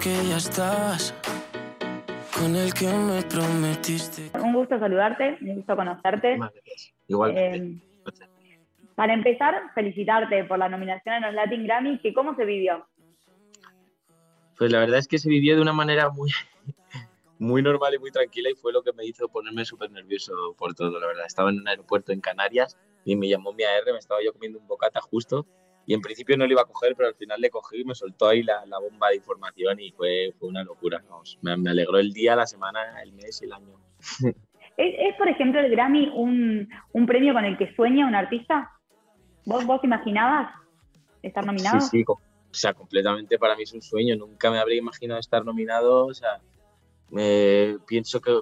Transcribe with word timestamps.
que 0.00 0.24
ya 0.28 0.38
estás 0.38 1.14
con 2.38 2.56
el 2.56 2.72
que 2.72 2.86
me 2.86 3.22
prometiste. 3.22 4.30
Un 4.38 4.54
gusto 4.54 4.78
saludarte, 4.78 5.36
un 5.42 5.56
gusto 5.56 5.76
conocerte. 5.76 6.38
Igual. 7.06 7.36
Eh, 7.36 7.76
para 8.94 9.12
empezar, 9.12 9.60
felicitarte 9.74 10.44
por 10.44 10.58
la 10.58 10.70
nominación 10.70 11.16
a 11.16 11.26
los 11.26 11.34
Latin 11.34 11.64
Grammy, 11.64 11.98
que 11.98 12.14
cómo 12.14 12.34
se 12.34 12.46
vivió. 12.46 12.86
Pues 14.56 14.72
la 14.72 14.78
verdad 14.78 14.98
es 14.98 15.06
que 15.06 15.18
se 15.18 15.28
vivió 15.28 15.54
de 15.54 15.60
una 15.60 15.74
manera 15.74 16.08
muy, 16.08 16.30
muy 17.38 17.60
normal 17.60 17.92
y 17.92 17.98
muy 17.98 18.10
tranquila 18.10 18.48
y 18.48 18.54
fue 18.54 18.72
lo 18.72 18.82
que 18.82 18.94
me 18.94 19.04
hizo 19.04 19.28
ponerme 19.28 19.66
súper 19.66 19.90
nervioso 19.90 20.32
por 20.56 20.74
todo, 20.74 20.98
la 20.98 21.08
verdad. 21.08 21.26
Estaba 21.26 21.50
en 21.50 21.60
un 21.60 21.68
aeropuerto 21.68 22.12
en 22.12 22.22
Canarias 22.22 22.78
y 23.04 23.16
me 23.16 23.28
llamó 23.28 23.52
mi 23.52 23.64
AR, 23.64 23.92
me 23.92 23.98
estaba 23.98 24.22
yo 24.24 24.32
comiendo 24.32 24.58
un 24.58 24.66
bocata 24.66 25.02
justo 25.02 25.46
y 25.86 25.94
en 25.94 26.00
principio 26.00 26.36
no 26.36 26.46
lo 26.46 26.52
iba 26.52 26.62
a 26.62 26.66
coger, 26.66 26.94
pero 26.96 27.08
al 27.08 27.14
final 27.14 27.40
le 27.40 27.50
cogí 27.50 27.80
y 27.80 27.84
me 27.84 27.94
soltó 27.94 28.28
ahí 28.28 28.42
la, 28.42 28.64
la 28.66 28.78
bomba 28.78 29.08
de 29.08 29.16
información 29.16 29.80
y 29.80 29.90
fue, 29.92 30.34
fue 30.38 30.48
una 30.48 30.62
locura. 30.62 31.02
Vamos. 31.08 31.38
Me, 31.42 31.56
me, 31.56 31.70
alegró 31.70 31.98
el 31.98 32.12
día, 32.12 32.36
la 32.36 32.46
semana, 32.46 33.02
el 33.02 33.12
mes 33.12 33.40
y 33.42 33.46
el 33.46 33.52
año. 33.52 33.76
¿Es, 34.76 34.94
es 34.98 35.16
por 35.16 35.28
ejemplo, 35.28 35.60
el 35.60 35.70
Grammy 35.70 36.10
un, 36.14 36.68
un, 36.92 37.06
premio 37.06 37.34
con 37.34 37.44
el 37.44 37.58
que 37.58 37.74
sueña 37.74 38.06
un 38.06 38.14
artista? 38.14 38.70
¿Vos, 39.44 39.66
vos 39.66 39.80
imaginabas 39.82 40.54
estar 41.22 41.44
nominado? 41.44 41.80
Sí, 41.80 41.98
sí, 41.98 42.04
o 42.06 42.18
sea, 42.52 42.72
completamente 42.72 43.38
para 43.38 43.56
mí 43.56 43.64
es 43.64 43.72
un 43.72 43.82
sueño. 43.82 44.16
Nunca 44.16 44.50
me 44.50 44.58
habría 44.58 44.78
imaginado 44.78 45.20
estar 45.20 45.44
nominado. 45.44 46.06
O 46.06 46.14
sea, 46.14 46.40
me, 47.10 47.78
pienso 47.86 48.20
que 48.20 48.32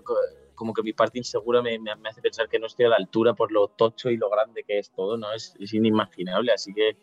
como 0.54 0.74
que 0.74 0.82
mi 0.82 0.92
parte 0.92 1.18
insegura 1.18 1.62
me, 1.62 1.78
me, 1.78 1.94
me, 1.96 2.08
hace 2.08 2.20
pensar 2.20 2.48
que 2.48 2.58
no 2.58 2.66
estoy 2.66 2.86
a 2.86 2.90
la 2.90 2.96
altura 2.96 3.34
por 3.34 3.52
lo 3.52 3.68
tocho 3.68 4.10
y 4.10 4.16
lo 4.16 4.28
grande 4.28 4.64
que 4.64 4.78
es 4.78 4.90
todo, 4.90 5.16
¿no? 5.16 5.32
Es, 5.32 5.54
es 5.58 5.72
inimaginable, 5.72 6.52
así 6.52 6.74
que 6.74 6.96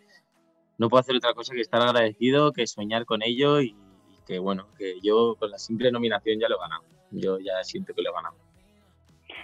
no 0.78 0.90
puedo 0.90 1.00
hacer 1.00 1.16
otra 1.16 1.34
cosa 1.34 1.54
que 1.54 1.62
estar 1.62 1.82
agradecido, 1.82 2.52
que 2.52 2.68
soñar 2.68 3.06
con 3.06 3.22
ello 3.24 3.62
y, 3.62 3.68
y, 3.68 4.26
que, 4.28 4.40
bueno, 4.40 4.68
que 4.78 4.96
yo 5.02 5.36
con 5.40 5.52
la 5.52 5.58
simple 5.58 5.92
nominación 5.92 6.40
ya 6.40 6.50
lo 6.50 6.58
he 6.58 6.60
ganado. 6.60 6.84
Yo 7.12 7.40
ya 7.40 7.64
siento 7.64 7.94
que 7.94 8.02
lo 8.02 8.10
he 8.10 8.14
ganado. 8.14 8.36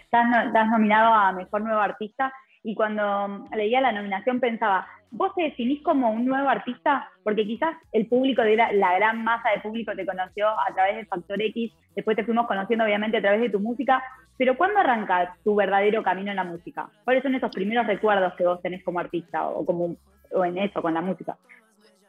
Estás, 0.03 0.45
estás 0.47 0.69
nominado 0.69 1.13
a 1.13 1.31
Mejor 1.31 1.61
Nuevo 1.61 1.79
Artista 1.79 2.33
y 2.63 2.75
cuando 2.75 3.45
leía 3.55 3.81
la 3.81 3.91
nominación 3.91 4.39
pensaba, 4.39 4.87
¿vos 5.09 5.33
te 5.35 5.43
definís 5.43 5.81
como 5.83 6.11
un 6.11 6.25
nuevo 6.25 6.49
artista? 6.49 7.09
Porque 7.23 7.45
quizás 7.45 7.75
el 7.91 8.07
público, 8.07 8.41
de 8.41 8.55
la, 8.55 8.71
la, 8.71 8.95
gran 8.95 9.23
masa 9.23 9.49
de 9.49 9.61
público 9.61 9.93
te 9.95 10.05
conoció 10.05 10.47
a 10.47 10.73
través 10.73 10.97
de 10.97 11.05
Factor 11.05 11.41
X, 11.41 11.71
después 11.95 12.15
te 12.15 12.23
fuimos 12.23 12.47
conociendo 12.47 12.85
obviamente 12.85 13.17
a 13.17 13.21
través 13.21 13.41
de 13.41 13.49
tu 13.49 13.59
música, 13.59 14.03
pero 14.37 14.57
¿cuándo 14.57 14.79
arranca 14.79 15.35
tu 15.43 15.55
verdadero 15.55 16.03
camino 16.03 16.31
en 16.31 16.37
la 16.37 16.43
música? 16.43 16.89
¿Cuáles 17.03 17.23
son 17.23 17.35
esos 17.35 17.51
primeros 17.51 17.87
recuerdos 17.87 18.33
que 18.35 18.45
vos 18.45 18.61
tenés 18.61 18.83
como 18.83 18.99
artista 18.99 19.47
o, 19.47 19.65
como, 19.65 19.95
o 20.33 20.45
en 20.45 20.57
eso, 20.57 20.81
con 20.81 20.93
la 20.93 21.01
música? 21.01 21.37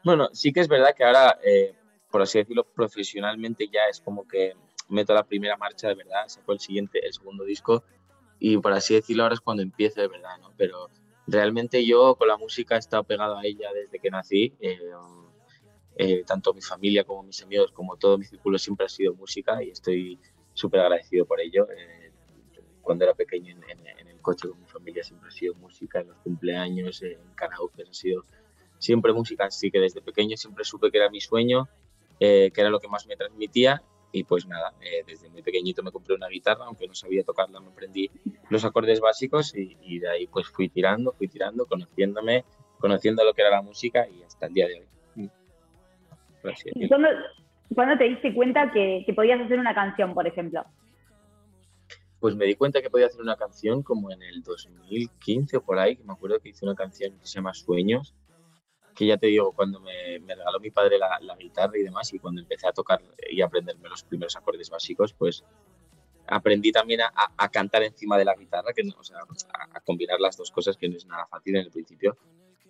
Bueno, 0.05 0.29
sí 0.33 0.53
que 0.53 0.61
es 0.61 0.69
verdad 0.69 0.95
que 0.97 1.05
ahora, 1.05 1.39
eh, 1.45 1.75
por 2.11 2.23
así 2.23 2.39
decirlo, 2.39 2.65
profesionalmente 2.65 3.69
ya 3.69 3.83
es 3.91 4.01
como 4.01 4.27
que 4.27 4.55
meto 4.89 5.15
la 5.15 5.25
primera 5.25 5.57
marcha 5.57 5.89
de 5.89 5.95
verdad, 5.95 6.27
saco 6.27 6.53
el 6.53 6.61
siguiente, 6.61 7.05
el 7.05 7.13
segundo 7.13 7.45
disco, 7.45 7.85
y 8.39 8.59
por 8.59 8.73
así 8.73 8.95
decirlo 8.95 9.23
ahora 9.23 9.35
es 9.35 9.41
cuando 9.41 9.63
empiezo 9.63 10.01
de 10.01 10.09
verdad, 10.09 10.39
¿no? 10.41 10.53
Pero 10.57 10.89
realmente 11.27 11.87
yo 11.87 12.17
con 12.17 12.29
la 12.29 12.37
música 12.37 12.77
he 12.77 12.79
estado 12.79 13.05
pegado 13.05 13.37
a 13.37 13.45
ella 13.45 13.71
desde 13.73 13.99
que 13.99 14.11
nací. 14.11 14.55
Eh, 14.61 14.79
eh, 15.97 16.25
tanto 16.27 16.55
mi 16.55 16.63
familia 16.63 17.05
como 17.05 17.23
mis 17.23 17.43
amigos, 17.43 17.71
como 17.73 17.97
todo 17.97 18.17
mi 18.17 18.25
círculo 18.25 18.59
siempre 18.59 18.87
ha 18.87 18.89
sido 18.89 19.15
música 19.15 19.63
y 19.63 19.71
estoy 19.71 20.19
súper 20.55 20.81
agradecido 20.81 21.27
por 21.27 21.41
ello. 21.41 21.69
Eh, 21.71 22.11
cuando 22.81 23.05
era 23.05 23.15
pequeño 23.15 23.55
en, 23.69 23.87
en, 23.87 24.02
coche 24.23 24.49
con 24.49 24.61
mi 24.61 24.67
familia 24.67 25.03
siempre 25.03 25.29
ha 25.29 25.33
sido 25.33 25.55
música, 25.55 26.01
en 26.01 26.09
los 26.09 26.17
cumpleaños, 26.19 27.03
en 27.03 27.19
karaoke, 27.35 27.83
ha 27.83 27.93
sido 27.93 28.25
siempre 28.79 29.13
música. 29.13 29.47
Así 29.47 29.71
que 29.71 29.81
desde 29.81 30.01
pequeño 30.01 30.37
siempre 30.37 30.65
supe 30.65 30.91
que 30.91 30.99
era 30.99 31.11
mi 31.11 31.21
sueño, 31.21 31.69
que 32.19 32.53
era 32.55 32.71
lo 32.71 32.79
que 32.79 32.89
más 32.89 33.07
me 33.07 33.17
transmitía 33.17 33.83
y 34.13 34.25
pues 34.25 34.47
nada, 34.47 34.75
eh, 34.83 35.03
desde 35.07 35.31
muy 35.31 35.43
pequeñito 35.43 35.83
me 35.83 35.91
compré 35.91 36.15
una 36.15 36.29
guitarra, 36.29 36.67
aunque 36.67 36.87
no 36.87 36.95
sabía 36.95 37.25
tocarla, 37.25 37.61
me 37.61 37.69
aprendí 37.69 38.11
los 38.51 38.65
acordes 38.65 39.01
básicos 39.01 39.57
y, 39.57 39.77
y, 39.81 39.99
de 39.99 40.09
ahí 40.09 40.27
pues 40.27 40.49
fui 40.49 40.69
tirando, 40.69 41.13
fui 41.13 41.29
tirando, 41.29 41.65
conociéndome, 41.65 42.45
conociendo 42.79 43.25
lo 43.25 43.33
que 43.33 43.41
era 43.41 43.51
la 43.51 43.63
música 43.63 44.07
y 44.07 44.23
hasta 44.23 44.47
el 44.47 44.53
día 44.53 44.69
de 44.69 44.81
hoy. 44.81 45.31
¿Y 46.75 46.89
cuándo, 46.89 47.09
cuándo, 47.75 47.97
te 47.97 48.05
diste 48.05 48.35
cuenta 48.35 48.71
que, 48.71 49.03
que, 49.07 49.15
podías 49.15 49.41
hacer 49.41 49.59
una 49.59 49.75
canción, 49.75 50.13
por 50.13 50.27
ejemplo? 50.27 50.65
Pues 52.23 52.37
me 52.37 52.45
di 52.45 52.55
cuenta 52.55 52.81
que 52.81 52.89
podía 52.89 53.07
hacer 53.07 53.21
una 53.21 53.35
canción 53.35 53.83
como 53.83 54.13
en 54.13 54.23
el 54.23 54.45
2015 54.45 55.57
o 55.57 55.65
por 55.65 55.81
ahí, 55.81 55.97
que 55.97 56.05
me 56.05 56.13
acuerdo 56.13 56.39
que 56.39 56.51
hice 56.51 56.65
una 56.65 56.77
canción 56.77 57.19
que 57.19 57.27
se 57.27 57.35
llama 57.35 57.53
Sueños, 57.53 58.15
que 58.95 59.07
ya 59.07 59.17
te 59.17 59.27
digo, 59.27 59.51
cuando 59.51 59.81
me, 59.81 60.21
me 60.21 60.37
regaló 60.37 60.61
mi 60.61 60.71
padre 60.71 60.99
la, 60.99 61.19
la, 61.21 61.35
guitarra 61.35 61.77
y 61.77 61.83
demás, 61.83 62.15
y 62.15 62.21
cuando 62.21 62.41
empecé 62.41 62.69
a 62.69 62.73
tocar 62.73 63.03
y 63.29 63.41
a 63.41 63.47
aprenderme 63.47 63.89
los 63.89 64.05
primeros 64.05 64.37
acordes 64.37 64.71
básicos, 64.71 65.13
pues 65.15 65.43
aprendí 66.29 66.71
también 66.71 67.01
a, 67.01 67.13
a 67.37 67.49
cantar 67.49 67.83
encima 67.83 68.17
de 68.17 68.25
la 68.25 68.37
guitarra, 68.37 68.73
que, 68.73 68.89
o 68.97 69.03
sea, 69.03 69.19
a, 69.19 69.79
a, 69.79 69.81
combinar 69.81 70.21
las 70.21 70.37
dos 70.37 70.53
cosas, 70.53 70.77
que 70.77 70.89
no 70.89 70.97
es 70.99 71.07
nada 71.07 71.27
fácil 71.27 71.57
en 71.57 71.63
el 71.63 71.73
principio. 71.73 72.17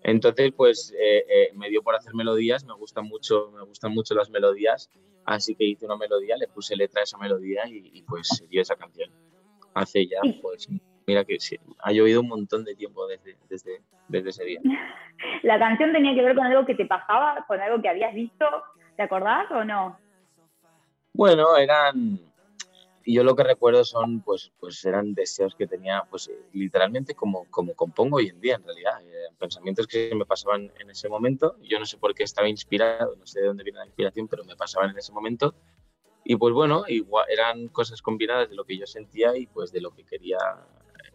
Entonces, 0.02 0.50
pues 0.56 0.94
eh, 0.98 1.26
eh, 1.28 1.50
me 1.56 1.69
dio 1.69 1.82
por 1.82 1.94
hacer 1.94 2.14
melodías, 2.14 2.64
me 2.64 2.72
gustan 2.72 3.04
mucho, 3.04 3.50
me 3.54 3.64
gustan 3.64 3.92
mucho 3.92 4.14
las 4.14 4.30
melodías, 4.30 4.88
así 5.26 5.54
que 5.54 5.64
hice 5.64 5.84
una 5.84 5.98
melodía, 5.98 6.38
le 6.38 6.48
puse 6.48 6.74
letra 6.74 7.02
a 7.02 7.04
esa 7.04 7.19
melodía 7.19 7.69
y, 7.69 7.90
y 7.92 8.02
pues 8.04 8.42
dio 8.48 8.62
esa 8.62 8.76
canción. 8.76 9.12
Hace 9.74 10.06
ya, 10.06 10.20
pues, 10.40 10.68
mira 11.06 11.24
que 11.24 11.40
sí, 11.40 11.56
ha 11.80 11.92
llovido 11.92 12.20
un 12.20 12.28
montón 12.28 12.64
de 12.64 12.74
tiempo 12.74 13.06
desde, 13.06 13.36
desde, 13.48 13.82
desde 14.08 14.30
ese 14.30 14.44
día. 14.44 14.60
¿La 15.42 15.58
canción 15.58 15.92
tenía 15.92 16.14
que 16.14 16.22
ver 16.22 16.34
con 16.34 16.44
algo 16.44 16.66
que 16.66 16.74
te 16.74 16.86
pasaba, 16.86 17.44
con 17.46 17.60
algo 17.60 17.80
que 17.80 17.88
habías 17.88 18.14
visto? 18.14 18.44
¿Te 18.96 19.02
acordás 19.02 19.50
o 19.50 19.64
no? 19.64 19.98
Bueno, 21.14 21.56
eran. 21.56 22.20
Yo 23.04 23.24
lo 23.24 23.34
que 23.34 23.42
recuerdo 23.42 23.84
son, 23.84 24.20
pues, 24.20 24.52
pues 24.60 24.84
eran 24.84 25.12
deseos 25.12 25.56
que 25.56 25.66
tenía, 25.66 26.04
pues 26.08 26.30
literalmente 26.52 27.14
como, 27.14 27.46
como 27.50 27.74
compongo 27.74 28.18
hoy 28.18 28.28
en 28.28 28.40
día, 28.40 28.54
en 28.54 28.64
realidad. 28.64 29.02
Eh, 29.02 29.34
pensamientos 29.38 29.88
que 29.88 30.12
me 30.14 30.24
pasaban 30.24 30.70
en 30.78 30.90
ese 30.90 31.08
momento. 31.08 31.56
Yo 31.62 31.80
no 31.80 31.84
sé 31.84 31.98
por 31.98 32.14
qué 32.14 32.22
estaba 32.22 32.48
inspirado, 32.48 33.16
no 33.16 33.26
sé 33.26 33.40
de 33.40 33.46
dónde 33.48 33.64
viene 33.64 33.80
la 33.80 33.86
inspiración, 33.86 34.28
pero 34.28 34.44
me 34.44 34.54
pasaban 34.54 34.90
en 34.90 34.98
ese 34.98 35.12
momento. 35.12 35.54
Y 36.24 36.36
pues 36.36 36.54
bueno, 36.54 36.84
igual 36.88 37.26
eran 37.28 37.68
cosas 37.68 38.00
combinadas 38.00 38.48
de 38.48 38.56
lo 38.56 38.64
que 38.64 38.78
yo 38.78 38.86
sentía 38.86 39.36
y 39.36 39.46
pues 39.46 39.72
de 39.72 39.80
lo 39.80 39.90
que 39.90 40.04
quería 40.04 40.38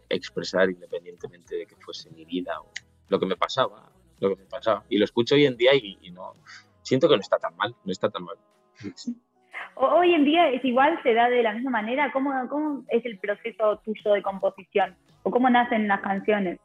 expresar 0.08 0.70
independientemente 0.70 1.56
de 1.56 1.66
que 1.66 1.76
fuese 1.76 2.10
mi 2.10 2.24
vida 2.24 2.60
o 2.60 2.70
lo 3.08 3.18
que 3.18 3.26
me 3.26 3.36
pasaba, 3.36 3.90
lo 4.20 4.30
que 4.30 4.36
me 4.36 4.48
pasaba. 4.48 4.84
Y 4.88 4.98
lo 4.98 5.04
escucho 5.04 5.34
hoy 5.34 5.46
en 5.46 5.56
día 5.56 5.74
y, 5.74 5.98
y 6.02 6.10
no 6.10 6.34
siento 6.82 7.08
que 7.08 7.16
no 7.16 7.20
está 7.20 7.38
tan 7.38 7.56
mal, 7.56 7.74
no 7.84 7.92
está 7.92 8.10
tan 8.10 8.24
mal. 8.24 8.36
Hoy 9.74 10.12
en 10.12 10.24
día 10.24 10.50
es 10.50 10.64
igual, 10.64 11.00
se 11.02 11.14
da 11.14 11.28
de 11.28 11.42
la 11.42 11.52
misma 11.52 11.70
manera. 11.70 12.10
¿Cómo, 12.12 12.32
cómo 12.48 12.84
es 12.88 13.04
el 13.04 13.18
proceso 13.18 13.80
tuyo 13.84 14.12
de 14.12 14.22
composición? 14.22 14.96
¿O 15.22 15.30
cómo 15.30 15.48
nacen 15.50 15.86
las 15.86 16.00
canciones? 16.00 16.58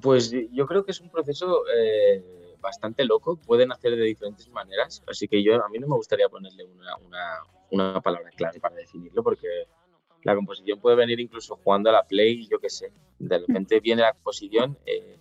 Pues 0.00 0.32
yo 0.52 0.66
creo 0.66 0.84
que 0.84 0.92
es 0.92 1.00
un 1.00 1.10
proceso 1.10 1.64
eh, 1.76 2.22
bastante 2.60 3.04
loco, 3.04 3.36
pueden 3.36 3.72
hacer 3.72 3.96
de 3.96 4.04
diferentes 4.04 4.48
maneras, 4.50 5.02
así 5.08 5.26
que 5.26 5.42
yo 5.42 5.64
a 5.64 5.68
mí 5.68 5.78
no 5.78 5.88
me 5.88 5.96
gustaría 5.96 6.28
ponerle 6.28 6.64
una, 6.64 6.96
una, 6.98 7.18
una 7.70 8.00
palabra 8.00 8.30
clave 8.30 8.60
para 8.60 8.74
definirlo, 8.76 9.22
porque 9.22 9.48
la 10.22 10.34
composición 10.34 10.80
puede 10.80 10.96
venir 10.96 11.20
incluso 11.20 11.56
jugando 11.56 11.90
a 11.90 11.92
la 11.92 12.06
play, 12.06 12.46
yo 12.48 12.58
qué 12.58 12.70
sé, 12.70 12.92
de 13.18 13.38
repente 13.38 13.80
viene 13.80 14.02
la 14.02 14.12
composición. 14.12 14.78
Eh, 14.86 15.18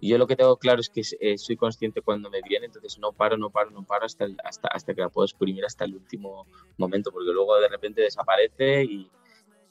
y 0.00 0.10
yo 0.10 0.18
lo 0.18 0.28
que 0.28 0.36
tengo 0.36 0.56
claro 0.56 0.80
es 0.80 0.88
que 0.88 1.02
eh, 1.20 1.38
soy 1.38 1.56
consciente 1.56 2.02
cuando 2.02 2.30
me 2.30 2.40
viene, 2.42 2.66
entonces 2.66 2.98
no 3.00 3.12
paro, 3.12 3.36
no 3.36 3.50
paro, 3.50 3.70
no 3.70 3.84
paro 3.84 4.06
hasta, 4.06 4.24
el, 4.24 4.36
hasta, 4.44 4.68
hasta 4.68 4.94
que 4.94 5.00
la 5.00 5.08
puedo 5.08 5.24
exprimir 5.24 5.64
hasta 5.64 5.84
el 5.84 5.96
último 5.96 6.46
momento, 6.76 7.10
porque 7.10 7.32
luego 7.32 7.58
de 7.58 7.68
repente 7.68 8.02
desaparece 8.02 8.84
y, 8.84 9.10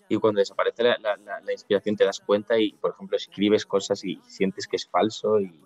y 0.10 0.18
cuando 0.18 0.40
desaparece 0.40 0.84
la, 0.84 0.98
la, 1.02 1.18
la, 1.18 1.52
inspiración 1.52 1.96
te 1.96 2.04
das 2.04 2.20
cuenta 2.20 2.60
y, 2.60 2.74
por 2.74 2.92
ejemplo, 2.92 3.16
escribes 3.16 3.66
cosas 3.66 4.04
y 4.04 4.20
sientes 4.28 4.68
que 4.68 4.76
es 4.76 4.86
falso 4.88 5.40
y, 5.40 5.62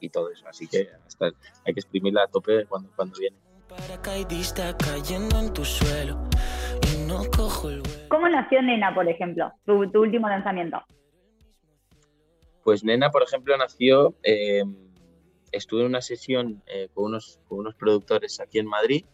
y 0.00 0.08
todo 0.08 0.30
eso. 0.30 0.46
Así 0.48 0.66
que 0.66 0.88
hasta 1.06 1.26
hay 1.64 1.74
que 1.74 1.80
exprimirla 1.80 2.24
a 2.24 2.26
tope 2.26 2.66
cuando, 2.66 2.90
cuando 2.96 3.16
viene. 3.16 3.36
Paracaidista 3.70 4.76
cayendo 4.76 5.38
en 5.38 5.52
tu 5.52 5.64
suelo 5.64 6.18
y 6.92 7.06
no 7.06 7.22
cojo 7.30 7.68
el 7.68 7.82
vuelo. 7.82 8.08
¿Cómo 8.08 8.28
nació 8.28 8.60
Nena, 8.62 8.92
por 8.92 9.08
ejemplo, 9.08 9.52
tu, 9.64 9.88
tu 9.92 10.00
último 10.00 10.28
lanzamiento? 10.28 10.82
Pues 12.64 12.82
Nena, 12.82 13.10
por 13.10 13.22
ejemplo, 13.22 13.56
nació, 13.56 14.16
eh, 14.24 14.64
estuve 15.52 15.82
en 15.82 15.86
una 15.86 16.00
sesión 16.00 16.60
eh, 16.66 16.88
con, 16.92 17.04
unos, 17.04 17.38
con 17.46 17.60
unos 17.60 17.76
productores 17.76 18.40
aquí 18.40 18.58
en 18.58 18.66
Madrid 18.66 19.04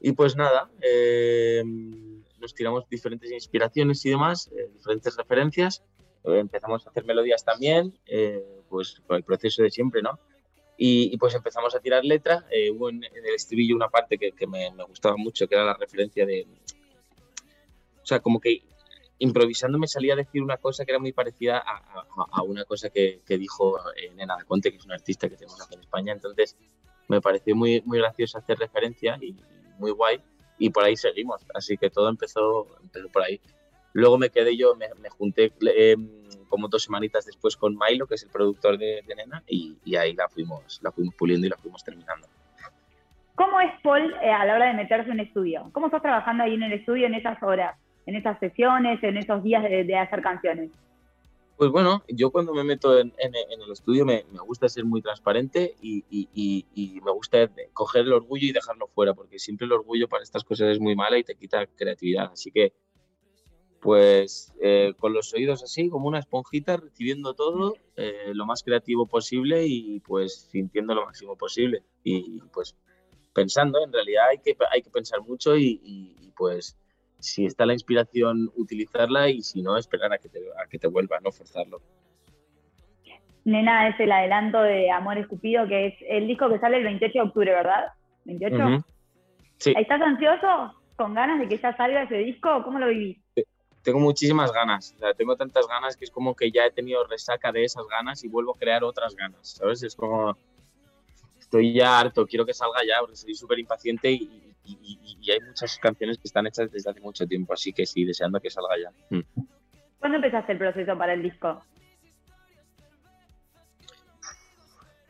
y 0.00 0.10
pues 0.12 0.34
nada, 0.34 0.68
eh, 0.82 1.62
nos 2.40 2.54
tiramos 2.54 2.88
diferentes 2.88 3.30
inspiraciones 3.30 4.04
y 4.04 4.10
demás, 4.10 4.50
eh, 4.50 4.68
diferentes 4.74 5.16
referencias, 5.16 5.84
empezamos 6.24 6.84
a 6.84 6.90
hacer 6.90 7.04
melodías 7.04 7.44
también, 7.44 7.94
pues 8.68 9.00
con 9.06 9.16
el 9.16 9.22
proceso 9.22 9.62
de 9.62 9.70
siempre, 9.70 10.02
¿no? 10.02 10.18
Y, 10.76 11.14
y, 11.14 11.16
pues 11.18 11.34
empezamos 11.34 11.74
a 11.74 11.80
tirar 11.80 12.04
letra. 12.04 12.46
Eh, 12.50 12.70
hubo 12.70 12.90
en, 12.90 13.04
el 13.04 13.34
estribillo 13.34 13.76
una 13.76 13.88
parte 13.88 14.18
que, 14.18 14.46
me, 14.46 14.70
gustaba 14.88 15.16
mucho, 15.16 15.46
que 15.46 15.54
era 15.54 15.64
la 15.64 15.74
referencia 15.74 16.26
de. 16.26 16.46
O 18.02 18.06
sea, 18.06 18.20
como 18.20 18.40
que 18.40 18.62
improvisando 19.18 19.78
me 19.78 19.86
salía 19.86 20.14
a 20.14 20.16
decir 20.16 20.42
una 20.42 20.56
cosa 20.56 20.84
que 20.84 20.90
era 20.90 20.98
muy 20.98 21.12
parecida 21.12 21.58
a, 21.58 22.42
una 22.42 22.64
cosa 22.64 22.90
que, 22.90 23.22
dijo 23.26 23.78
eh, 23.96 24.10
Nena 24.14 24.36
Conte, 24.46 24.70
que 24.70 24.78
es 24.78 24.84
una 24.84 24.96
artista 24.96 25.28
que 25.28 25.36
tenemos 25.36 25.60
aquí 25.62 25.74
en 25.74 25.80
España. 25.80 26.12
Entonces 26.12 26.56
me 27.08 27.20
pareció 27.20 27.54
muy, 27.54 27.80
muy 27.82 27.98
gracioso 27.98 28.38
hacer 28.38 28.58
referencia 28.58 29.16
y, 29.20 29.36
muy 29.78 29.90
guay 29.90 30.20
y 30.58 30.70
por 30.70 30.84
ahí 30.84 30.96
seguimos. 30.96 31.44
Así 31.54 31.76
que 31.76 31.90
todo 31.90 32.08
empezó, 32.08 32.66
empezó 32.82 33.08
por 33.08 33.22
ahí. 33.22 33.40
Luego 33.94 34.18
me 34.18 34.30
quedé 34.30 34.56
yo, 34.56 34.74
me, 34.74 34.88
junté 35.08 35.52
em, 35.76 36.08
como 36.48 36.66
dos 36.66 36.82
semanitas 36.82 37.24
después 37.26 37.56
con 37.56 37.78
Milo, 37.78 38.08
que 38.08 38.16
es 38.16 38.24
el 38.24 38.30
productor 38.30 38.76
de, 38.76 39.04
Nena, 39.16 39.44
y, 39.46 39.78
ahí 39.94 40.14
la 40.14 40.28
fuimos, 40.28 40.80
la 40.82 40.90
fuimos 40.90 41.14
puliendo 41.14 41.46
y 41.46 41.50
la 41.50 41.56
fuimos 41.56 41.84
terminando. 41.84 42.26
¿Cómo 43.36 43.60
es 43.60 43.70
Paul 43.82 44.12
eh, 44.20 44.32
a 44.32 44.44
la 44.44 44.56
hora 44.56 44.66
de 44.66 44.74
meterse 44.74 45.06
en 45.06 45.14
un 45.14 45.20
estudio? 45.20 45.70
¿Cómo 45.72 45.86
estás 45.86 46.02
trabajando 46.02 46.42
ahí 46.42 46.54
en 46.54 46.64
el 46.64 46.72
estudio 46.72 47.06
en 47.06 47.14
esas 47.14 47.40
horas, 47.40 47.78
en 48.06 48.16
esas 48.16 48.36
sesiones, 48.40 49.00
en 49.04 49.16
esos 49.16 49.44
días 49.44 49.62
de, 49.62 49.96
hacer 49.96 50.22
canciones? 50.22 50.70
Pues 51.56 51.70
bueno, 51.70 52.02
yo 52.08 52.32
cuando 52.32 52.52
me 52.52 52.64
meto 52.64 52.98
en, 52.98 53.12
el 53.16 53.72
estudio 53.72 54.04
me, 54.04 54.24
gusta 54.44 54.68
ser 54.68 54.84
muy 54.84 55.02
transparente 55.02 55.76
y, 55.80 56.04
y, 56.10 57.00
me 57.00 57.12
gusta 57.12 57.48
coger 57.72 58.06
el 58.06 58.12
orgullo 58.12 58.48
y 58.48 58.52
dejarlo 58.52 58.88
fuera, 58.88 59.14
porque 59.14 59.38
siempre 59.38 59.66
el 59.66 59.72
orgullo 59.72 60.08
para 60.08 60.24
estas 60.24 60.42
cosas 60.42 60.70
es 60.70 60.80
muy 60.80 60.96
mala 60.96 61.16
y 61.16 61.22
te 61.22 61.36
quita 61.36 61.64
creatividad. 61.76 62.32
Así 62.32 62.50
que 62.50 62.72
pues 63.84 64.50
eh, 64.62 64.94
con 64.98 65.12
los 65.12 65.34
oídos 65.34 65.62
así, 65.62 65.90
como 65.90 66.08
una 66.08 66.18
esponjita, 66.18 66.78
recibiendo 66.78 67.34
todo 67.34 67.74
eh, 67.96 68.32
lo 68.32 68.46
más 68.46 68.62
creativo 68.62 69.06
posible 69.06 69.66
y 69.66 70.00
pues 70.00 70.48
sintiendo 70.50 70.94
lo 70.94 71.04
máximo 71.04 71.36
posible. 71.36 71.82
Y 72.02 72.40
pues 72.50 72.74
pensando, 73.34 73.84
en 73.84 73.92
realidad 73.92 74.24
hay 74.30 74.38
que, 74.38 74.56
hay 74.72 74.80
que 74.80 74.88
pensar 74.88 75.20
mucho 75.20 75.54
y, 75.58 76.32
pues 76.34 76.78
si 77.18 77.44
está 77.44 77.66
la 77.66 77.74
inspiración, 77.74 78.50
utilizarla 78.56 79.28
y 79.28 79.42
si 79.42 79.60
no, 79.60 79.76
esperar 79.76 80.14
a 80.14 80.18
que 80.18 80.30
te, 80.30 80.38
a 80.38 80.66
que 80.66 80.78
te 80.78 80.88
vuelva, 80.88 81.20
no 81.22 81.30
forzarlo. 81.30 81.82
Nena 83.44 83.88
es 83.88 84.00
el 84.00 84.10
adelanto 84.12 84.62
de 84.62 84.90
Amor 84.90 85.18
Escupido, 85.18 85.68
que 85.68 85.88
es 85.88 85.94
el 86.08 86.26
disco 86.26 86.48
que 86.48 86.58
sale 86.58 86.78
el 86.78 86.84
28 86.84 87.12
de 87.12 87.20
octubre, 87.20 87.52
¿verdad? 87.52 87.88
¿28? 88.24 88.82
Sí. 89.58 89.74
¿Estás 89.76 90.00
ansioso? 90.00 90.72
¿Con 90.96 91.12
ganas 91.12 91.38
de 91.38 91.48
que 91.48 91.58
ya 91.58 91.76
salga 91.76 92.04
ese 92.04 92.16
disco? 92.16 92.62
¿Cómo 92.64 92.78
lo 92.78 92.88
vivís? 92.88 93.23
Tengo 93.84 94.00
muchísimas 94.00 94.50
ganas. 94.50 94.94
O 94.96 94.98
sea, 94.98 95.14
tengo 95.14 95.36
tantas 95.36 95.68
ganas 95.68 95.96
que 95.96 96.06
es 96.06 96.10
como 96.10 96.34
que 96.34 96.50
ya 96.50 96.66
he 96.66 96.72
tenido 96.72 97.04
resaca 97.06 97.52
de 97.52 97.64
esas 97.64 97.86
ganas 97.86 98.24
y 98.24 98.28
vuelvo 98.28 98.56
a 98.56 98.58
crear 98.58 98.82
otras 98.82 99.14
ganas, 99.14 99.56
¿sabes? 99.58 99.82
Es 99.82 99.94
como, 99.94 100.36
estoy 101.38 101.74
ya 101.74 102.00
harto, 102.00 102.26
quiero 102.26 102.46
que 102.46 102.54
salga 102.54 102.80
ya, 102.84 102.98
porque 103.00 103.14
soy 103.14 103.34
súper 103.34 103.60
impaciente 103.60 104.10
y, 104.10 104.40
hay 105.30 105.40
muchas 105.46 105.78
canciones 105.78 106.18
que 106.18 106.26
están 106.28 106.46
hechas 106.46 106.70
desde 106.70 106.90
hace 106.90 107.00
mucho 107.00 107.26
tiempo, 107.26 107.52
así 107.52 107.72
que 107.72 107.86
sí, 107.86 108.04
deseando 108.04 108.40
que 108.40 108.50
salga 108.50 108.76
ya. 108.78 108.90
Mm. 109.10 109.22
¿Cuándo 109.98 110.16
empezaste 110.16 110.52
el 110.52 110.58
proceso 110.58 110.98
para 110.98 111.14
el 111.14 111.22
disco? 111.22 111.62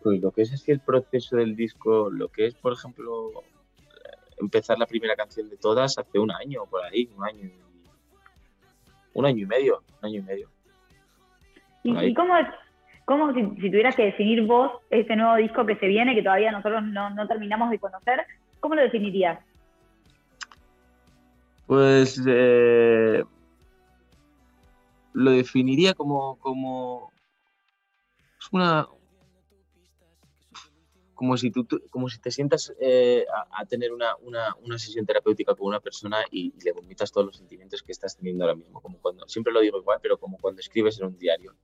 Pues 0.03 0.21
lo 0.21 0.31
que 0.33 0.43
es 0.43 0.53
así 0.53 0.71
el 0.71 0.81
proceso 0.81 1.37
del 1.37 1.57
disco, 1.57 2.11
lo 2.11 2.29
que 2.29 2.47
es, 2.47 2.55
por 2.55 2.73
ejemplo, 2.73 3.43
empezar 4.39 4.79
la 4.79 4.87
primera 4.87 5.17
canción 5.17 5.49
de 5.49 5.57
todas 5.57 5.99
hace 5.99 6.19
un 6.19 6.31
año, 6.31 6.65
por 6.67 6.85
ahí, 6.85 7.11
un 7.17 7.25
año 7.25 7.64
un 9.15 9.27
año 9.27 9.45
y 9.45 9.47
medio, 9.47 9.83
un 10.03 10.09
año 10.09 10.19
y 10.19 10.23
medio. 10.23 10.49
¿Y, 11.83 12.15
cómo, 12.15 12.35
cómo 13.05 13.33
si, 13.35 13.43
tuvieras 13.43 13.95
que 13.95 14.07
definir 14.07 14.43
vos 14.43 14.73
este 14.91 15.17
nuevo 15.17 15.37
disco 15.37 15.67
que 15.67 15.77
se 15.77 15.87
viene, 15.87 16.15
que 16.15 16.23
todavía 16.23 16.53
nosotros 16.53 16.83
no, 16.83 17.27
terminamos 17.27 17.71
de 17.71 17.79
conocer, 17.79 18.25
¿cómo 18.61 18.75
lo 18.75 18.83
definirías? 18.83 19.39
Pues 21.67 22.23
eh, 22.27 23.25
lo 25.13 25.31
definiría 25.31 25.95
como, 25.95 26.37
como 26.39 27.11
una, 28.53 28.87
como 31.15 31.37
si, 31.37 31.51
tú, 31.51 31.67
como 31.91 32.09
si 32.09 32.21
te 32.21 32.31
sientas 32.31 32.75
eh, 32.81 33.25
a, 33.53 33.65
tener 33.67 33.93
una, 33.93 34.17
una, 34.17 34.55
una, 34.63 34.79
sesión 34.79 35.07
terapéutica 35.07 35.55
con 35.55 35.69
una 35.69 35.81
persona 35.81 36.25
y, 36.31 36.53
le 36.63 36.73
vomitas 36.73 37.13
todos 37.13 37.27
los 37.27 37.37
sentimientos 37.37 37.83
que 37.83 37.93
estás 37.93 38.17
teniendo 38.17 38.45
ahora 38.45 38.57
mismo. 38.57 38.81
Como 38.81 39.01
cuando, 39.01 39.27
siempre 39.29 39.53
lo 39.53 39.61
digo 39.61 39.79
igual, 39.79 39.99
pero 40.03 40.19
como 40.19 40.39
cuando 40.39 40.61
escribes 40.61 40.99
en 41.01 41.07
un 41.07 41.19
diario. 41.19 41.55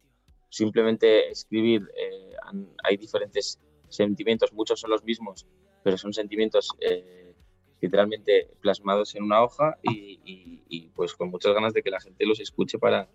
Simplemente 0.48 1.30
escribir, 1.30 1.82
eh, 1.96 2.34
hay 2.84 2.96
diferentes 2.96 3.60
sentimientos, 3.88 4.52
muchos 4.52 4.80
son 4.80 4.90
los 4.90 5.04
mismos, 5.04 5.46
pero 5.82 5.96
son 5.96 6.12
sentimientos 6.12 6.70
eh, 6.80 7.34
literalmente 7.80 8.50
plasmados 8.60 9.14
en 9.14 9.24
una 9.24 9.42
hoja 9.42 9.78
y, 9.82 10.20
y, 10.68 10.88
pues 10.90 11.14
con 11.14 11.30
muchas 11.30 11.54
ganas 11.54 11.72
de 11.72 11.82
que 11.82 11.90
la 11.90 12.00
gente 12.00 12.26
los 12.26 12.40
escuche 12.40 12.78
para, 12.78 13.08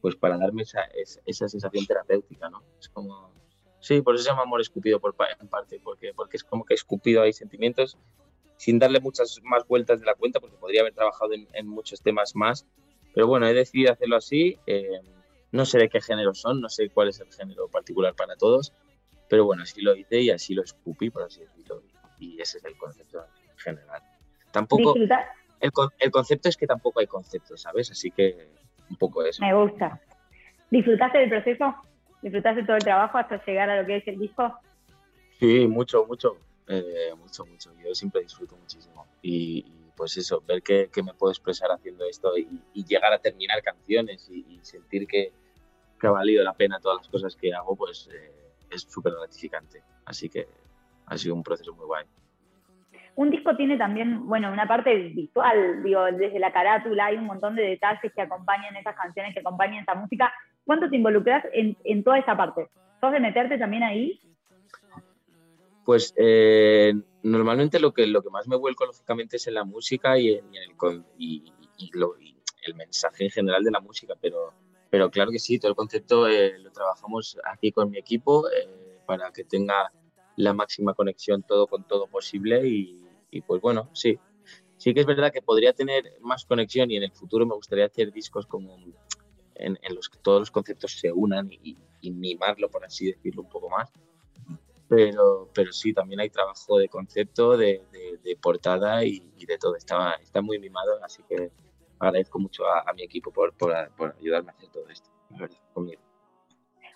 pues 0.00 0.16
para 0.16 0.36
darme 0.36 0.62
esa, 0.62 0.80
esa 1.24 1.48
sensación 1.48 1.86
terapéutica, 1.86 2.50
¿no? 2.50 2.62
Es 2.78 2.88
como 2.88 3.39
Sí, 3.80 4.02
por 4.02 4.14
eso 4.14 4.24
se 4.24 4.30
llama 4.30 4.42
amor 4.42 4.60
escupido 4.60 5.00
por, 5.00 5.14
en 5.40 5.48
parte, 5.48 5.80
porque, 5.82 6.12
porque 6.14 6.36
es 6.36 6.44
como 6.44 6.64
que 6.64 6.74
escupido 6.74 7.22
hay 7.22 7.32
sentimientos 7.32 7.98
sin 8.56 8.78
darle 8.78 9.00
muchas 9.00 9.40
más 9.42 9.66
vueltas 9.66 10.00
de 10.00 10.06
la 10.06 10.14
cuenta, 10.14 10.38
porque 10.38 10.56
podría 10.56 10.82
haber 10.82 10.92
trabajado 10.92 11.32
en, 11.32 11.66
muchos 11.66 12.02
temas 12.02 12.36
más. 12.36 12.66
Pero 13.14 13.26
bueno, 13.26 13.46
he 13.46 13.54
decidido 13.54 13.90
hacerlo 13.90 14.16
así. 14.16 14.58
Eh, 14.66 15.00
no 15.50 15.64
sé 15.64 15.78
de 15.78 15.88
qué 15.88 16.02
género 16.02 16.34
son, 16.34 16.60
no 16.60 16.68
sé 16.68 16.90
cuál 16.90 17.08
es 17.08 17.18
el 17.20 17.32
género 17.32 17.68
particular 17.68 18.14
para 18.14 18.36
todos, 18.36 18.74
pero 19.30 19.46
bueno, 19.46 19.62
así 19.62 19.80
lo 19.80 19.96
hice 19.96 20.20
y 20.20 20.30
así 20.30 20.52
lo 20.52 20.62
escupí, 20.62 21.08
por 21.08 21.22
así 21.22 21.40
decirlo. 21.40 21.82
Y 22.18 22.38
ese 22.38 22.58
es 22.58 22.64
el 22.66 22.76
concepto 22.76 23.24
general. 23.56 24.02
Tampoco. 24.52 24.94
El, 24.94 25.70
el, 25.98 26.10
concepto 26.10 26.50
es 26.50 26.56
que 26.58 26.66
tampoco 26.66 27.00
hay 27.00 27.06
concepto, 27.06 27.56
¿sabes? 27.56 27.90
Así 27.90 28.10
que 28.10 28.50
un 28.90 28.96
poco 28.96 29.24
eso. 29.24 29.42
Me 29.42 29.54
gusta. 29.54 29.98
¿Disfrutaste 30.70 31.16
del 31.16 31.30
proceso? 31.30 31.74
¿Disfrutaste 32.22 32.64
todo 32.64 32.76
el 32.76 32.84
trabajo 32.84 33.18
hasta 33.18 33.42
llegar 33.44 33.70
a 33.70 33.80
lo 33.80 33.86
que 33.86 33.96
es 33.96 34.08
el 34.08 34.18
disco? 34.18 34.54
Sí, 35.38 35.66
mucho, 35.66 36.04
mucho, 36.06 36.36
eh, 36.68 37.14
mucho, 37.16 37.46
mucho. 37.46 37.72
Yo 37.82 37.94
siempre 37.94 38.22
disfruto 38.22 38.56
muchísimo. 38.56 39.06
Y, 39.22 39.64
pues 39.96 40.16
eso, 40.16 40.42
ver 40.46 40.62
que, 40.62 40.88
me 41.02 41.14
puedo 41.14 41.32
expresar 41.32 41.70
haciendo 41.70 42.04
esto 42.04 42.36
y, 42.36 42.84
llegar 42.84 43.12
a 43.12 43.18
terminar 43.18 43.62
canciones 43.62 44.28
y, 44.30 44.58
sentir 44.62 45.06
que, 45.06 45.32
ha 46.02 46.10
valido 46.10 46.42
la 46.42 46.54
pena 46.54 46.80
todas 46.80 46.98
las 46.98 47.08
cosas 47.08 47.36
que 47.36 47.52
hago, 47.52 47.76
pues 47.76 48.08
eh, 48.12 48.32
es 48.70 48.82
súper 48.82 49.12
gratificante. 49.12 49.82
Así 50.06 50.28
que 50.28 50.48
ha 51.06 51.18
sido 51.18 51.34
un 51.34 51.42
proceso 51.42 51.74
muy 51.74 51.84
guay. 51.84 52.06
Un 53.16 53.30
disco 53.30 53.54
tiene 53.56 53.76
también, 53.76 54.26
bueno, 54.26 54.50
una 54.52 54.66
parte 54.66 54.94
visual, 54.94 55.82
digo, 55.82 56.04
desde 56.04 56.38
la 56.38 56.52
carátula 56.52 57.06
hay 57.06 57.16
un 57.16 57.26
montón 57.26 57.54
de 57.54 57.62
detalles 57.62 58.12
que 58.14 58.22
acompañan 58.22 58.76
esas 58.76 58.96
canciones, 58.96 59.34
que 59.34 59.40
acompañan 59.40 59.82
esa 59.82 59.94
música. 59.94 60.32
¿Cuánto 60.64 60.88
te 60.88 60.96
involucras 60.96 61.44
en, 61.52 62.04
toda 62.04 62.18
esa 62.18 62.36
parte? 62.36 62.68
¿Sos 63.00 63.12
de 63.12 63.20
meterte 63.20 63.58
también 63.58 63.82
ahí? 63.82 64.20
Pues 65.84 66.14
eh, 66.16 66.92
normalmente 67.22 67.80
lo 67.80 67.92
que, 67.92 68.06
lo 68.06 68.22
que 68.22 68.30
más 68.30 68.46
me 68.46 68.56
vuelco 68.56 68.86
lógicamente 68.86 69.36
es 69.36 69.46
en 69.46 69.54
la 69.54 69.64
música 69.64 70.18
y, 70.18 70.34
en, 70.34 70.44
el, 70.54 71.04
y, 71.18 71.52
el 72.62 72.74
mensaje 72.74 73.24
en 73.24 73.30
general 73.30 73.64
de 73.64 73.70
la 73.70 73.80
música, 73.80 74.14
pero, 74.20 74.52
pero 74.90 75.10
claro 75.10 75.30
que 75.30 75.38
sí, 75.38 75.58
todo 75.58 75.70
el 75.70 75.76
concepto 75.76 76.28
eh, 76.28 76.58
lo 76.58 76.70
trabajamos 76.70 77.38
aquí 77.44 77.72
con 77.72 77.90
mi 77.90 77.98
equipo 77.98 78.48
eh, 78.50 79.00
para 79.06 79.32
que 79.32 79.44
tenga 79.44 79.90
la 80.36 80.54
máxima 80.54 80.94
conexión 80.94 81.42
todo 81.42 81.66
con 81.66 81.84
todo 81.84 82.06
posible 82.06 82.66
y, 82.66 83.40
pues 83.46 83.60
bueno, 83.60 83.90
sí. 83.92 84.18
Sí 84.76 84.94
que 84.94 85.00
es 85.00 85.06
verdad 85.06 85.30
que 85.30 85.42
podría 85.42 85.74
tener 85.74 86.04
más 86.20 86.46
conexión 86.46 86.90
y 86.90 86.96
en 86.96 87.02
el 87.02 87.12
futuro 87.12 87.44
me 87.44 87.54
gustaría 87.54 87.84
hacer 87.84 88.10
discos 88.12 88.46
como 88.46 88.78
en, 89.60 89.94
los 89.94 90.08
que 90.08 90.18
todos 90.18 90.40
los 90.40 90.50
conceptos 90.50 90.92
se 90.92 91.12
unan 91.12 91.50
y, 91.50 91.76
mimarlo, 92.10 92.70
por 92.70 92.84
así 92.84 93.06
decirlo, 93.12 93.42
un 93.42 93.48
poco 93.48 93.68
más. 93.68 93.92
Pero, 94.88 95.48
pero 95.54 95.72
sí, 95.72 95.92
también 95.92 96.20
hay 96.20 96.30
trabajo 96.30 96.78
de 96.78 96.88
concepto, 96.88 97.56
de, 97.56 97.82
portada 98.42 99.04
y, 99.04 99.20
de 99.46 99.58
todo. 99.58 99.76
Está, 99.76 100.14
está 100.14 100.42
muy 100.42 100.58
mimado, 100.58 101.02
así 101.04 101.22
que 101.28 101.50
agradezco 101.98 102.38
mucho 102.38 102.64
a, 102.66 102.92
mi 102.94 103.02
equipo 103.02 103.30
por, 103.30 103.52
por, 103.54 103.72
por, 103.96 104.14
ayudarme 104.18 104.50
a 104.50 104.54
hacer 104.54 104.68
todo 104.70 104.88
esto, 104.88 105.10
conmigo. 105.72 106.00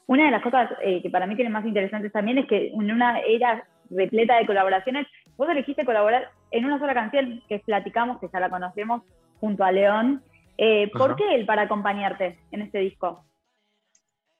Una 0.06 0.26
de 0.26 0.30
las 0.32 0.42
cosas 0.42 0.70
eh, 0.82 1.00
que 1.02 1.10
para 1.10 1.26
mí 1.26 1.34
tienen 1.34 1.52
más 1.52 1.64
interesantes 1.64 2.12
también 2.12 2.38
es 2.38 2.46
que 2.46 2.68
en 2.68 2.90
una 2.90 3.20
era 3.20 3.66
repleta 3.90 4.36
de 4.36 4.46
colaboraciones, 4.46 5.06
vos 5.36 5.48
elegiste 5.48 5.84
colaborar 5.84 6.30
en 6.50 6.64
una 6.64 6.78
sola 6.78 6.94
canción 6.94 7.42
que 7.48 7.58
Platicamos, 7.60 8.20
que 8.20 8.28
ya 8.32 8.40
la 8.40 8.50
conocemos, 8.50 9.02
junto 9.40 9.64
a 9.64 9.72
León. 9.72 10.22
Eh, 10.56 10.90
¿Por 10.92 11.16
qué 11.16 11.34
él 11.34 11.46
para 11.46 11.62
acompañarte 11.62 12.38
en 12.50 12.62
este 12.62 12.78
disco? 12.78 13.24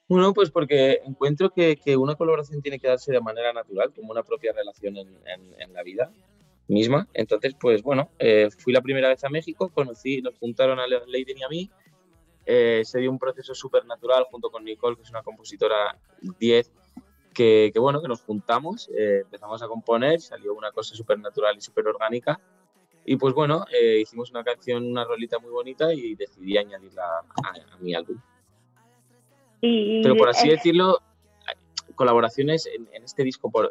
Bueno, 0.09 0.35
pues 0.35 0.50
porque 0.50 1.00
encuentro 1.04 1.50
que, 1.50 1.76
que, 1.76 1.97
una 1.97 2.14
colaboración 2.14 2.61
tiene 2.61 2.78
que 2.78 2.88
darse 2.88 3.11
de 3.11 3.21
manera 3.21 3.52
natural, 3.52 3.92
como 3.94 4.12
una 4.12 4.23
propia 4.23 4.52
relación 4.52 4.97
en, 4.99 5.09
en, 5.59 5.73
la 5.73 5.83
vida 5.83 6.12
misma. 6.68 7.09
Entonces, 7.14 7.54
pues 7.59 7.83
bueno, 7.83 8.11
eh, 8.18 8.49
fui 8.59 8.73
la 8.73 8.83
primera 8.83 9.09
vez 9.09 9.25
a 9.25 9.30
México, 9.30 9.71
conocí, 9.71 10.21
nos 10.21 10.38
juntaron 10.38 10.78
a 10.78 10.87
Leiden 10.87 11.38
y 11.38 11.42
a 11.42 11.49
mí, 11.49 11.71
eh, 12.47 12.83
se 12.85 13.00
dio 13.00 13.11
un 13.11 13.18
proceso 13.18 13.54
súper 13.54 13.87
natural 13.87 14.26
junto 14.30 14.50
con 14.50 14.64
Nicole, 14.64 14.97
que 14.97 15.02
es 15.02 15.11
una 15.11 15.23
compositora 15.23 15.99
10, 16.38 16.71
que, 17.33 17.73
bueno, 17.76 18.02
que 18.02 18.09
nos 18.09 18.23
juntamos, 18.23 18.90
eh, 18.97 19.21
empezamos 19.25 19.62
a 19.62 19.66
componer, 19.66 20.21
salió 20.21 20.54
una 20.54 20.71
cosa 20.71 20.94
súper 20.94 21.18
natural 21.18 21.56
y 21.56 21.61
súper 21.61 21.88
orgánica. 21.88 22.40
Y 23.05 23.17
pues 23.17 23.35
bueno, 23.35 23.67
eh, 23.71 24.01
hicimos 24.01 24.31
una 24.31 24.43
canción, 24.43 24.87
una 24.87 25.05
rolita 25.05 25.39
muy 25.39 25.51
bonita 25.51 25.93
y 25.93 26.15
decidí 26.15 26.57
añadirla 26.57 27.03
a, 27.19 27.77
mi 27.81 27.95
álbum. 27.95 28.19
Pero 29.61 30.17
por 30.17 30.29
así 30.29 30.49
decirlo, 30.49 31.01
colaboraciones 31.95 32.67
en, 32.67 33.03
este 33.03 33.25
disco 33.25 33.51
por, 33.51 33.71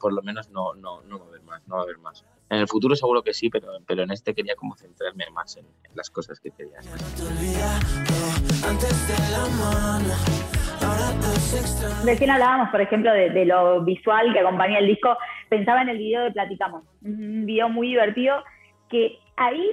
por 0.00 0.12
lo 0.12 0.22
menos 0.22 0.50
no, 0.50 0.74
no, 0.74 1.02
no 1.02 1.18
va 1.18 1.24
a 1.24 1.28
haber 1.28 1.42
más, 1.42 1.66
no 1.68 1.74
va 1.76 1.80
a 1.80 1.84
haber 1.84 1.98
más. 1.98 2.24
En 2.50 2.58
el 2.58 2.68
futuro 2.68 2.94
seguro 2.94 3.22
que 3.22 3.32
sí, 3.32 3.48
pero, 3.48 3.68
pero 3.86 4.02
en 4.02 4.10
este 4.10 4.34
quería 4.34 4.54
como 4.56 4.76
centrarme 4.76 5.24
más 5.32 5.56
en, 5.56 5.64
las 5.94 6.10
cosas 6.10 6.38
que 6.40 6.50
quería 6.50 6.78
hacer. 6.78 6.92
Recién 12.04 12.30
hablábamos, 12.30 12.68
por 12.70 12.80
ejemplo, 12.80 13.12
de, 13.12 13.44
lo 13.44 13.82
visual 13.82 14.32
que 14.32 14.40
acompaña 14.40 14.78
el 14.78 14.86
disco. 14.86 15.16
Pensaba 15.48 15.82
en 15.82 15.90
el 15.90 15.98
video 15.98 16.24
de 16.24 16.32
Platicamos, 16.32 16.84
un 17.02 17.46
video 17.46 17.68
muy 17.68 17.88
divertido 17.88 18.42
que 18.92 19.18
ahí, 19.36 19.72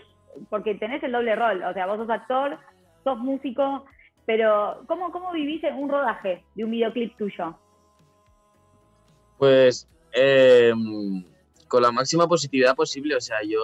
porque 0.50 0.74
tenés 0.76 1.04
el 1.04 1.12
doble 1.12 1.36
rol, 1.36 1.62
o 1.62 1.74
sea, 1.74 1.86
vos 1.86 1.98
sos 1.98 2.10
actor, 2.10 2.58
sos 3.04 3.20
músico, 3.20 3.86
pero 4.26 4.84
¿cómo, 4.88 5.12
cómo 5.12 5.32
vivís 5.34 5.64
en 5.64 5.76
un 5.76 5.90
rodaje 5.90 6.44
de 6.56 6.64
un 6.64 6.72
videoclip 6.72 7.16
tuyo? 7.18 7.56
Pues 9.38 9.88
eh, 10.14 10.74
con 11.68 11.84
la 11.84 11.92
máxima 11.92 12.28
positividad 12.28 12.76
posible, 12.76 13.16
o 13.16 13.22
sea, 13.22 13.38
yo 13.44 13.60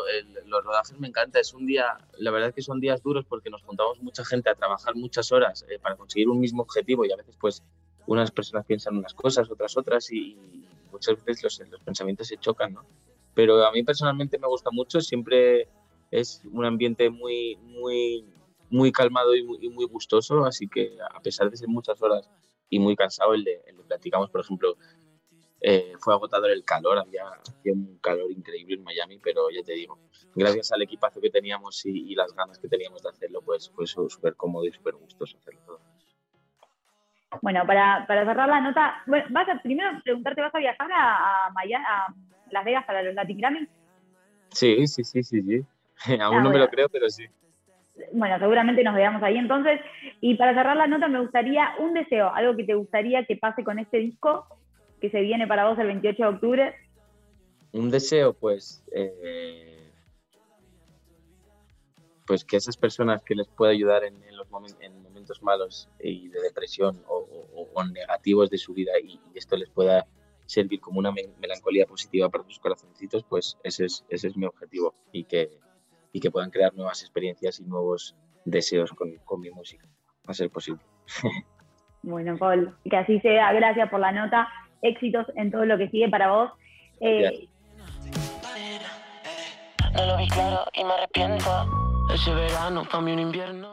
los 0.45 0.63
rodajes 0.63 0.99
me 0.99 1.07
encanta, 1.07 1.39
es 1.39 1.53
un 1.53 1.65
día, 1.65 1.97
la 2.19 2.31
verdad 2.31 2.49
es 2.49 2.55
que 2.55 2.61
son 2.61 2.79
días 2.79 3.01
duros 3.01 3.25
porque 3.25 3.49
nos 3.49 3.63
juntamos 3.63 4.01
mucha 4.01 4.23
gente 4.23 4.49
a 4.49 4.55
trabajar 4.55 4.95
muchas 4.95 5.31
horas 5.31 5.65
eh, 5.69 5.79
para 5.79 5.95
conseguir 5.95 6.29
un 6.29 6.39
mismo 6.39 6.61
objetivo 6.61 7.05
y 7.05 7.11
a 7.11 7.15
veces 7.15 7.35
pues 7.39 7.63
unas 8.05 8.29
personas 8.31 8.65
piensan 8.65 8.97
unas 8.97 9.13
cosas, 9.13 9.49
otras 9.49 9.75
otras 9.75 10.11
y, 10.11 10.37
muchas 10.91 11.23
veces 11.25 11.43
los, 11.69 11.81
pensamientos 11.81 12.27
se 12.27 12.37
chocan, 12.37 12.73
¿no? 12.73 12.85
Pero 13.35 13.63
a 13.65 13.71
mí 13.71 13.83
personalmente 13.83 14.39
me 14.39 14.47
gusta 14.47 14.71
mucho, 14.71 15.01
siempre 15.01 15.67
es 16.09 16.41
un 16.51 16.65
ambiente 16.65 17.09
muy, 17.09 17.57
muy, 17.57 18.25
muy 18.69 18.91
calmado 18.91 19.35
y 19.35 19.43
muy, 19.43 19.85
gustoso, 19.85 20.45
así 20.45 20.67
que 20.67 20.97
a 21.13 21.19
pesar 21.19 21.51
de 21.51 21.57
ser 21.57 21.67
muchas 21.67 22.01
horas 22.01 22.29
y 22.69 22.79
muy 22.79 22.95
cansado, 22.95 23.33
el 23.33 23.43
de, 23.43 23.61
el 23.67 23.77
de 23.77 23.83
platicamos, 23.83 24.29
por 24.29 24.41
ejemplo, 24.41 24.77
eh, 25.61 25.93
fue 25.99 26.13
agotador 26.13 26.51
el 26.51 26.63
calor, 26.63 26.99
había, 26.99 27.25
un 27.65 27.97
calor 27.97 28.31
increíble 28.31 28.75
en 28.75 28.83
Miami, 28.83 29.17
pero 29.17 29.49
ya 29.49 29.63
te 29.63 29.73
digo, 29.73 29.97
gracias 30.35 30.71
al 30.71 30.81
equipazo 30.81 31.19
que 31.19 31.29
teníamos 31.29 31.85
y, 31.85 32.13
las 32.15 32.33
ganas 32.33 32.59
que 32.59 32.67
teníamos 32.67 33.01
de 33.01 33.09
hacerlo, 33.09 33.41
pues 33.41 33.69
fue 33.69 33.87
súper 33.87 34.35
cómodo 34.35 34.65
y 34.65 34.71
súper 34.71 34.95
gustoso 34.95 35.37
hacerlo 35.37 35.61
todo. 35.65 35.79
Bueno, 37.41 37.65
para, 37.65 38.05
para, 38.07 38.25
cerrar 38.25 38.47
la 38.47 38.61
nota, 38.61 39.03
bueno, 39.07 39.25
vas 39.31 39.49
a 39.49 39.61
primero 39.61 39.89
preguntarte, 40.03 40.41
¿vas 40.41 40.55
a 40.55 40.59
viajar 40.59 40.89
a, 40.93 41.49
Miami, 41.53 41.83
a 41.85 42.13
Las 42.55 42.65
Vegas 42.65 42.85
para 42.85 43.03
los 43.03 43.13
Latin 43.13 43.37
Grammy? 43.37 43.67
Sí, 44.49 44.87
sí, 44.87 45.03
sí, 45.03 45.23
sí, 45.23 45.41
sí. 45.41 45.65
Aún 46.21 46.37
ah, 46.37 46.41
no 46.41 46.49
me 46.49 46.59
lo 46.59 46.69
creo, 46.69 46.87
pero 46.87 47.09
sí. 47.09 47.25
Bueno, 48.13 48.39
seguramente 48.39 48.81
nos 48.83 48.95
veamos 48.95 49.21
ahí 49.23 49.37
entonces. 49.37 49.81
Y 50.21 50.35
para 50.35 50.53
cerrar 50.53 50.77
la 50.77 50.87
nota, 50.87 51.09
me 51.09 51.19
gustaría 51.19 51.75
un 51.79 51.93
deseo, 51.93 52.33
algo 52.33 52.55
que 52.55 52.63
te 52.63 52.73
gustaría 52.73 53.25
que 53.25 53.35
pase 53.35 53.63
con 53.63 53.77
este 53.77 53.97
disco 53.97 54.47
que 55.01 55.09
se 55.09 55.19
viene 55.21 55.47
para 55.47 55.67
vos 55.67 55.77
el 55.79 55.87
28 55.87 56.23
de 56.23 56.29
octubre? 56.29 56.75
Un 57.73 57.91
deseo, 57.91 58.33
pues, 58.33 58.85
eh, 58.93 59.91
pues 62.25 62.45
que 62.45 62.55
esas 62.55 62.77
personas 62.77 63.21
que 63.23 63.35
les 63.35 63.47
pueda 63.49 63.73
ayudar 63.73 64.05
en, 64.05 64.15
los 64.35 64.49
momentos 64.49 65.43
malos 65.43 65.89
y 65.99 66.29
de 66.29 66.41
depresión 66.41 67.03
o, 67.07 67.83
negativos 67.91 68.49
de 68.49 68.57
su 68.57 68.73
vida 68.73 68.93
y, 69.03 69.19
esto 69.35 69.57
les 69.57 69.69
pueda 69.69 70.07
servir 70.45 70.79
como 70.79 70.99
una 70.99 71.11
melancolía 71.11 71.85
positiva 71.85 72.29
para 72.29 72.43
sus 72.43 72.59
corazoncitos, 72.59 73.23
pues 73.23 73.57
ese 73.63 73.85
es, 73.85 74.05
ese 74.09 74.27
es 74.27 74.37
mi 74.37 74.45
objetivo 74.45 74.93
y 75.11 75.23
que, 75.23 75.49
y 76.11 76.19
que 76.19 76.31
puedan 76.31 76.51
crear 76.51 76.73
nuevas 76.73 77.01
experiencias 77.01 77.59
y 77.59 77.63
nuevos 77.63 78.15
deseos 78.45 78.91
con, 78.93 79.15
con 79.25 79.41
mi 79.41 79.49
música, 79.49 79.87
a 80.27 80.33
ser 80.33 80.49
posible. 80.49 80.83
Bueno, 82.07 82.37
Paul, 82.37 82.71
que 82.87 82.95
así 82.95 83.19
sea. 83.21 83.51
Gracias 83.53 83.89
por 83.89 83.99
la 83.99 84.11
nota 84.11 84.47
éxitos 84.83 85.25
en 85.35 85.51
todo 85.51 85.65
lo 85.65 85.75
que 85.77 85.89
sigue 85.89 86.07
para 86.07 86.31
vos. 86.31 86.51
Eh, 86.99 87.49
no 89.93 90.05
lo 90.05 90.17
vi 90.17 90.27
claro 90.27 90.65
y 90.73 90.83
me 90.83 90.93
arrepiento. 90.93 91.49
Ese 92.13 92.33
verano 92.33 92.83
para 92.83 93.01
mí 93.01 93.11
un 93.11 93.19
invierno. 93.19 93.71